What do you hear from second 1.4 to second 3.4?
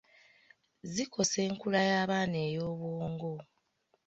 enkula y’abaana ey’obwongo.